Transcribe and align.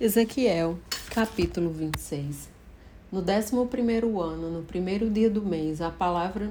Ezequiel, 0.00 0.76
capítulo 1.10 1.70
26. 1.70 2.48
No 3.12 3.22
décimo 3.22 3.68
primeiro 3.68 4.20
ano, 4.20 4.50
no 4.50 4.64
primeiro 4.64 5.08
dia 5.08 5.30
do 5.30 5.40
mês, 5.40 5.80
a 5.80 5.88
palavra 5.88 6.50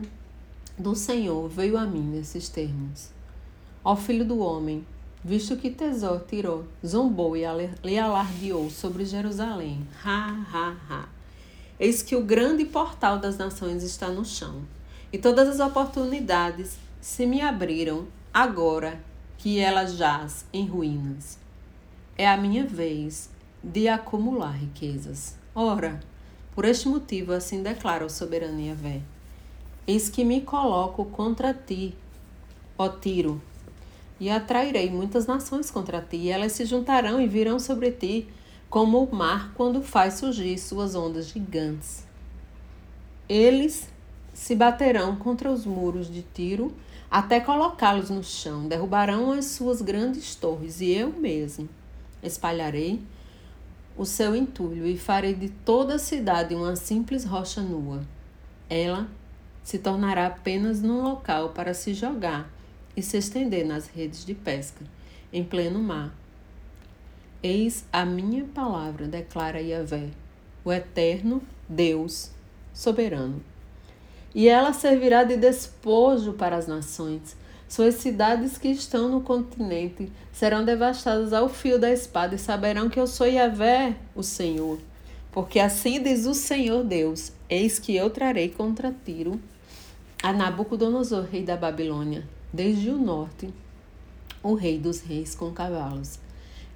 do 0.77 0.95
Senhor 0.95 1.49
veio 1.49 1.77
a 1.77 1.85
mim 1.85 2.03
nesses 2.03 2.47
termos. 2.47 3.09
Ó 3.83 3.97
filho 3.97 4.23
do 4.23 4.39
homem, 4.39 4.87
visto 5.21 5.57
que 5.57 5.69
Tesor 5.69 6.21
tirou, 6.21 6.63
zombou 6.85 7.35
e 7.35 7.43
alardeou 7.99 8.69
sobre 8.69 9.03
Jerusalém, 9.03 9.85
ha, 10.05 10.45
ha, 10.53 10.77
ha. 10.89 11.09
Eis 11.77 12.01
que 12.01 12.15
o 12.15 12.23
grande 12.23 12.63
portal 12.63 13.19
das 13.19 13.37
nações 13.37 13.83
está 13.83 14.07
no 14.07 14.23
chão, 14.23 14.61
e 15.11 15.17
todas 15.17 15.49
as 15.49 15.59
oportunidades 15.59 16.77
se 17.01 17.25
me 17.25 17.41
abriram 17.41 18.07
agora 18.33 19.03
que 19.37 19.59
ela 19.59 19.85
jaz 19.85 20.45
em 20.53 20.65
ruínas. 20.65 21.37
É 22.17 22.29
a 22.29 22.37
minha 22.37 22.63
vez 22.63 23.32
de 23.63 23.87
acumular 23.87 24.51
riquezas. 24.51 25.37
Ora, 25.55 25.99
por 26.53 26.65
este 26.65 26.87
motivo, 26.87 27.31
assim 27.31 27.63
declara 27.63 28.05
o 28.05 28.09
soberano 28.09 28.59
Eis 29.87 30.09
que 30.09 30.25
me 30.25 30.41
coloco 30.41 31.05
contra 31.05 31.53
ti, 31.53 31.95
ó 32.77 32.89
Tiro, 32.89 33.41
e 34.19 34.29
atrairei 34.29 34.89
muitas 34.89 35.25
nações 35.25 35.71
contra 35.71 36.01
ti, 36.01 36.17
e 36.17 36.29
elas 36.29 36.51
se 36.51 36.65
juntarão 36.65 37.19
e 37.19 37.27
virão 37.27 37.59
sobre 37.59 37.91
ti, 37.91 38.27
como 38.69 39.03
o 39.03 39.15
mar 39.15 39.51
quando 39.55 39.81
faz 39.81 40.15
surgir 40.15 40.57
suas 40.57 40.95
ondas 40.95 41.27
gigantes. 41.27 42.05
Eles 43.27 43.89
se 44.33 44.55
baterão 44.55 45.15
contra 45.15 45.51
os 45.51 45.65
muros 45.65 46.11
de 46.11 46.21
Tiro, 46.21 46.73
até 47.09 47.39
colocá-los 47.39 48.09
no 48.09 48.23
chão, 48.23 48.67
derrubarão 48.67 49.31
as 49.31 49.45
suas 49.45 49.81
grandes 49.81 50.35
torres, 50.35 50.81
e 50.81 50.91
eu 50.91 51.11
mesmo 51.11 51.69
espalharei 52.21 53.01
o 53.95 54.05
seu 54.05 54.35
entulho 54.35 54.85
e 54.87 54.97
farei 54.97 55.33
de 55.33 55.49
toda 55.49 55.95
a 55.95 55.99
cidade 55.99 56.55
uma 56.55 56.75
simples 56.75 57.23
rocha 57.23 57.61
nua. 57.61 58.01
Ela 58.69 59.07
se 59.63 59.77
tornará 59.77 60.27
apenas 60.27 60.81
num 60.81 61.01
local 61.01 61.49
para 61.49 61.73
se 61.73 61.93
jogar 61.93 62.49
e 62.95 63.01
se 63.01 63.17
estender 63.17 63.65
nas 63.65 63.87
redes 63.87 64.25
de 64.25 64.33
pesca, 64.33 64.83
em 65.31 65.43
pleno 65.43 65.81
mar. 65.81 66.13
Eis 67.41 67.85
a 67.91 68.05
minha 68.05 68.45
palavra, 68.45 69.07
declara 69.07 69.61
Yahvé, 69.61 70.09
o 70.63 70.71
eterno 70.71 71.41
Deus 71.67 72.31
soberano. 72.73 73.41
E 74.33 74.47
ela 74.47 74.73
servirá 74.73 75.23
de 75.23 75.37
despojo 75.37 76.33
para 76.33 76.55
as 76.55 76.67
nações, 76.67 77.35
suas 77.67 77.95
cidades 77.95 78.57
que 78.57 78.67
estão 78.67 79.09
no 79.09 79.21
continente 79.21 80.11
serão 80.31 80.63
devastadas 80.63 81.33
ao 81.33 81.49
fio 81.49 81.79
da 81.79 81.91
espada 81.91 82.35
e 82.35 82.39
saberão 82.39 82.89
que 82.89 82.99
eu 82.99 83.07
sou 83.07 83.27
Yahvé, 83.27 83.95
o 84.15 84.21
Senhor. 84.21 84.79
Porque 85.31 85.59
assim 85.59 86.01
diz 86.01 86.25
o 86.25 86.33
Senhor 86.33 86.83
Deus: 86.83 87.31
Eis 87.49 87.79
que 87.79 87.95
eu 87.95 88.09
trarei 88.09 88.49
contra 88.49 88.93
Tiro 89.03 89.41
a 90.21 90.31
Nabucodonosor, 90.31 91.25
rei 91.29 91.43
da 91.43 91.57
Babilônia, 91.57 92.25
desde 92.53 92.89
o 92.89 92.97
norte, 92.97 93.53
o 94.41 94.53
rei 94.53 94.77
dos 94.77 95.01
reis 95.01 95.35
com 95.35 95.51
cavalos, 95.51 96.17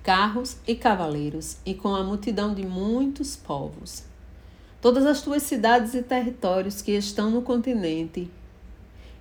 carros 0.04 0.58
e 0.68 0.76
cavaleiros, 0.76 1.58
e 1.66 1.74
com 1.74 1.96
a 1.96 2.04
multidão 2.04 2.54
de 2.54 2.66
muitos 2.66 3.38
povos. 3.38 4.04
Todas 4.82 5.06
as 5.06 5.22
tuas 5.22 5.44
cidades 5.44 5.94
e 5.94 6.04
territórios 6.04 6.82
que 6.82 6.92
estão 6.92 7.32
no 7.32 7.42
continente, 7.42 8.30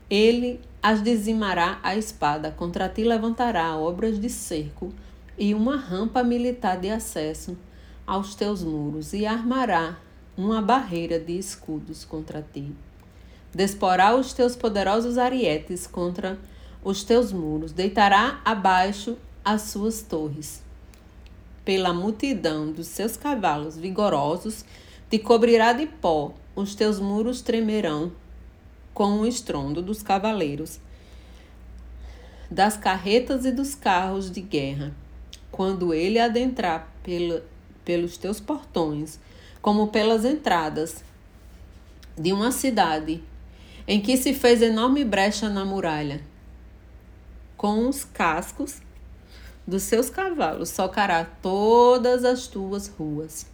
ele 0.08 0.60
as 0.82 1.02
dizimará 1.02 1.80
a 1.82 1.96
espada, 1.96 2.52
contra 2.52 2.88
ti 2.88 3.02
levantará 3.02 3.76
obras 3.76 4.20
de 4.20 4.30
cerco 4.30 4.92
e 5.36 5.52
uma 5.52 5.76
rampa 5.76 6.22
militar 6.22 6.78
de 6.78 6.88
acesso 6.88 7.56
aos 8.06 8.34
teus 8.34 8.62
muros, 8.62 9.12
e 9.12 9.26
armará 9.26 9.98
uma 10.36 10.62
barreira 10.62 11.18
de 11.18 11.36
escudos 11.36 12.04
contra 12.04 12.40
ti. 12.40 12.72
Desporá 13.52 14.14
os 14.14 14.32
teus 14.32 14.54
poderosos 14.54 15.18
arietes 15.18 15.86
contra 15.86 16.38
os 16.84 17.02
teus 17.02 17.32
muros, 17.32 17.72
deitará 17.72 18.40
abaixo 18.44 19.16
as 19.44 19.62
suas 19.62 20.02
torres. 20.02 20.62
Pela 21.64 21.92
multidão 21.92 22.70
dos 22.70 22.86
seus 22.86 23.16
cavalos 23.16 23.76
vigorosos, 23.76 24.64
te 25.10 25.18
cobrirá 25.18 25.72
de 25.72 25.86
pó, 25.86 26.32
os 26.54 26.76
teus 26.76 27.00
muros 27.00 27.40
tremerão 27.40 28.12
com 28.96 29.20
o 29.20 29.26
estrondo 29.26 29.82
dos 29.82 30.02
cavaleiros, 30.02 30.80
das 32.50 32.78
carretas 32.78 33.44
e 33.44 33.52
dos 33.52 33.74
carros 33.74 34.30
de 34.30 34.40
guerra, 34.40 34.94
quando 35.52 35.92
ele 35.92 36.18
adentrar 36.18 36.90
pela, 37.02 37.44
pelos 37.84 38.16
teus 38.16 38.40
portões, 38.40 39.20
como 39.60 39.88
pelas 39.88 40.24
entradas 40.24 41.04
de 42.16 42.32
uma 42.32 42.50
cidade 42.50 43.22
em 43.86 44.00
que 44.00 44.16
se 44.16 44.32
fez 44.32 44.62
enorme 44.62 45.04
brecha 45.04 45.50
na 45.50 45.62
muralha. 45.62 46.22
Com 47.54 47.90
os 47.90 48.02
cascos 48.02 48.80
dos 49.66 49.82
seus 49.82 50.08
cavalos 50.08 50.70
socará 50.70 51.22
todas 51.22 52.24
as 52.24 52.46
tuas 52.46 52.88
ruas. 52.88 53.44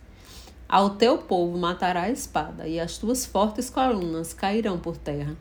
Ao 0.73 0.89
teu 0.89 1.19
povo 1.19 1.59
matará 1.59 2.05
a 2.05 2.11
espada, 2.11 2.67
e 2.67 2.81
as 2.81 2.97
tuas 2.97 3.27
fortes 3.27 3.69
colunas 3.69 4.33
cairão 4.33 4.79
por 4.79 4.97
terra. 4.97 5.37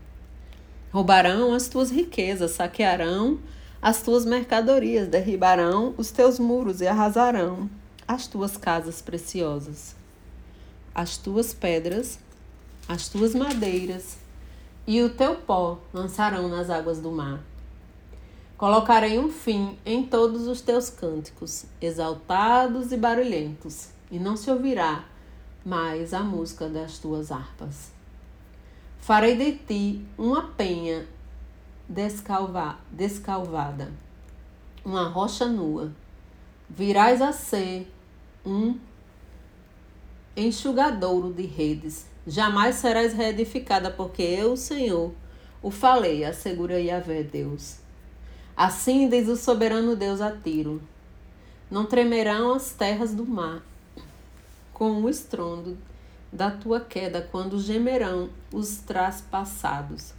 Roubarão 0.92 1.53
as 1.53 1.69
tuas 1.69 1.90
riquezas, 1.90 2.52
saquearão 2.52 3.40
as 3.81 4.02
tuas 4.02 4.25
mercadorias, 4.25 5.08
derribarão 5.08 5.96
os 5.97 6.12
teus 6.12 6.38
muros 6.38 6.81
e 6.81 6.88
arrasarão 6.88 7.69
as 8.06 8.28
tuas 8.28 8.58
casas 8.58 9.02
preciosas. 9.02 9.96
As 10.94 11.16
tuas 11.16 11.53
pedras, 11.53 12.19
as 12.86 13.08
tuas 13.08 13.34
madeiras 13.34 14.18
e 14.86 15.02
o 15.02 15.12
teu 15.12 15.36
pó 15.36 15.80
lançarão 15.94 16.50
nas 16.50 16.69
águas 16.69 17.00
do 17.00 17.09
mar. 17.09 17.40
Colocarei 18.58 19.18
um 19.18 19.30
fim 19.30 19.78
em 19.86 20.03
todos 20.03 20.46
os 20.46 20.59
teus 20.59 20.90
cânticos, 20.90 21.63
exaltados 21.80 22.92
e 22.92 22.98
barulhentos, 22.98 23.92
e 24.12 24.19
não 24.19 24.36
se 24.36 24.52
ouvirá 24.52 25.06
mais 25.63 26.13
a 26.13 26.22
música 26.22 26.67
das 26.67 26.97
tuas 26.97 27.31
harpas. 27.31 27.91
Farei 28.99 29.35
de 29.35 29.53
ti 29.53 30.05
uma 30.17 30.44
penha 30.49 31.07
descalva, 31.88 32.77
descalvada, 32.91 33.91
uma 34.83 35.07
rocha 35.07 35.45
nua. 35.45 35.91
Virás 36.69 37.21
a 37.21 37.31
ser 37.31 37.91
um 38.45 38.77
enxugadouro 40.35 41.33
de 41.33 41.45
redes. 41.45 42.05
Jamais 42.25 42.75
serás 42.75 43.13
reedificada, 43.13 43.89
porque 43.89 44.21
eu, 44.21 44.55
Senhor, 44.55 45.11
o 45.61 45.71
falei, 45.71 46.23
assegura 46.23 46.79
Yahvé 46.79 47.23
Deus. 47.23 47.79
Assim 48.55 49.09
diz 49.09 49.27
o 49.27 49.35
soberano 49.35 49.95
Deus 49.95 50.21
a 50.21 50.31
Tiro: 50.31 50.81
Não 51.69 51.85
tremerão 51.85 52.53
as 52.53 52.71
terras 52.71 53.13
do 53.13 53.25
mar, 53.25 53.63
com 54.81 55.03
o 55.03 55.08
estrondo 55.08 55.78
da 56.34 56.50
tua 56.50 56.80
queda, 56.80 57.22
quando 57.31 57.59
gemerão 57.59 58.31
os 58.52 58.78
traspassados. 58.78 60.12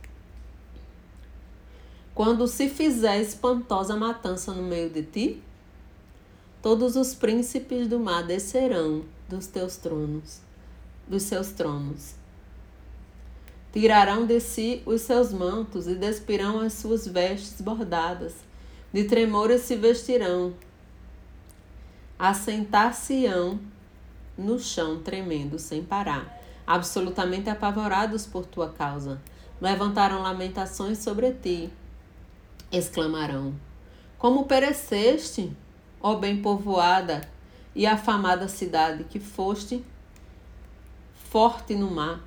Quando 2.14 2.46
se 2.46 2.68
fizer 2.68 3.20
espantosa 3.20 3.96
matança 3.96 4.52
no 4.52 4.62
meio 4.62 4.88
de 4.88 5.02
ti, 5.02 5.42
todos 6.62 6.94
os 6.94 7.12
príncipes 7.12 7.88
do 7.88 7.98
mar 7.98 8.22
descerão 8.22 9.04
dos 9.28 9.48
teus 9.48 9.76
tronos, 9.76 10.40
dos 11.08 11.24
seus 11.24 11.48
tronos. 11.48 12.14
Tirarão 13.72 14.24
de 14.24 14.38
si 14.38 14.80
os 14.86 15.00
seus 15.00 15.32
mantos 15.32 15.88
e 15.88 15.96
despirão 15.96 16.60
as 16.60 16.74
suas 16.74 17.04
vestes 17.04 17.60
bordadas. 17.60 18.34
De 18.92 19.02
tremores 19.02 19.62
se 19.62 19.74
vestirão. 19.74 20.54
Assentar-se-ão 22.16 23.71
no 24.42 24.58
chão, 24.58 25.00
tremendo 25.02 25.58
sem 25.58 25.82
parar, 25.82 26.40
absolutamente 26.66 27.48
apavorados 27.48 28.26
por 28.26 28.44
tua 28.44 28.68
causa. 28.68 29.20
Levantaram 29.60 30.22
lamentações 30.22 30.98
sobre 30.98 31.32
ti, 31.32 31.70
exclamarão: 32.70 33.54
Como 34.18 34.44
pereceste, 34.44 35.52
ó 36.00 36.16
bem 36.16 36.42
povoada 36.42 37.20
e 37.74 37.86
afamada 37.86 38.48
cidade 38.48 39.04
que 39.04 39.20
foste 39.20 39.84
forte 41.30 41.74
no 41.74 41.90
mar, 41.90 42.20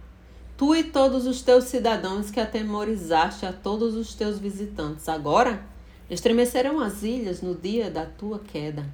tu 0.58 0.76
e 0.76 0.84
todos 0.84 1.28
os 1.28 1.42
teus 1.42 1.66
cidadãos 1.66 2.32
que 2.32 2.40
atemorizaste 2.40 3.46
a 3.46 3.54
todos 3.54 3.96
os 3.96 4.16
teus 4.16 4.40
visitantes, 4.40 5.08
agora 5.08 5.64
estremecerão 6.10 6.80
as 6.80 7.04
ilhas 7.04 7.42
no 7.42 7.54
dia 7.54 7.92
da 7.92 8.06
tua 8.06 8.40
queda. 8.40 8.86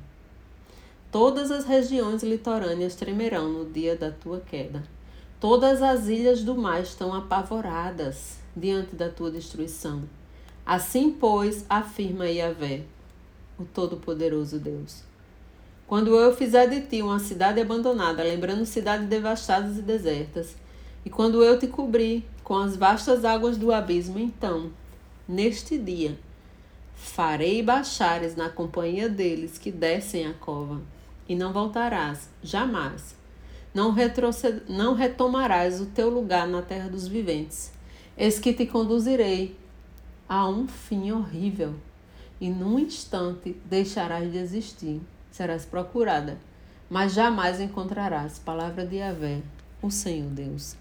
Todas 1.12 1.52
as 1.52 1.66
regiões 1.66 2.24
litorâneas 2.24 2.96
tremerão 2.96 3.50
no 3.50 3.66
dia 3.66 3.98
da 3.98 4.10
tua 4.10 4.40
queda. 4.40 4.82
Todas 5.42 5.82
as 5.82 6.08
ilhas 6.08 6.42
do 6.42 6.56
mar 6.56 6.82
estão 6.82 7.14
apavoradas 7.14 8.38
diante 8.56 8.96
da 8.96 9.10
tua 9.10 9.30
destruição. 9.30 10.04
Assim, 10.66 11.12
pois, 11.12 11.66
afirma 11.68 12.30
Yahvé, 12.30 12.84
o 13.60 13.66
Todo-Poderoso 13.66 14.58
Deus. 14.58 15.04
Quando 15.86 16.16
eu 16.16 16.34
fizer 16.34 16.68
de 16.68 16.80
ti 16.88 17.02
uma 17.02 17.20
cidade 17.20 17.60
abandonada, 17.60 18.24
lembrando 18.24 18.66
cidades 18.66 19.08
devastadas 19.10 19.78
e 19.78 19.82
desertas, 19.82 20.56
e 21.04 21.10
quando 21.10 21.44
eu 21.44 21.60
te 21.60 21.68
cobrir 21.68 22.26
com 22.42 22.56
as 22.56 22.78
vastas 22.78 23.26
águas 23.26 23.58
do 23.58 23.74
abismo, 23.74 24.18
então, 24.18 24.72
neste 25.28 25.78
dia, 25.78 26.18
farei 26.96 27.62
baixares 27.62 28.34
na 28.38 28.50
companhia 28.50 29.10
deles 29.10 29.58
que 29.58 29.72
descem 29.72 30.26
a 30.26 30.34
cova, 30.34 30.80
e 31.32 31.36
não 31.36 31.54
voltarás 31.54 32.30
jamais. 32.44 33.16
Não, 33.74 33.96
não 34.68 34.94
retomarás 34.94 35.80
o 35.80 35.86
teu 35.86 36.10
lugar 36.10 36.46
na 36.46 36.62
terra 36.62 36.90
dos 36.90 37.08
viventes. 37.08 37.72
Eis 38.18 38.38
que 38.38 38.52
te 38.52 38.66
conduzirei 38.66 39.58
a 40.28 40.50
um 40.50 40.68
fim 40.68 41.10
horrível, 41.14 41.76
e 42.42 42.50
num 42.50 42.78
instante 42.78 43.56
deixarás 43.64 44.30
de 44.30 44.40
existir 44.40 45.00
serás 45.32 45.64
procurada, 45.64 46.38
mas 46.90 47.14
jamais 47.14 47.62
encontrarás. 47.62 48.38
Palavra 48.38 48.86
de 48.86 48.98
Yahvé, 48.98 49.42
o 49.82 49.90
Senhor 49.90 50.30
Deus. 50.32 50.76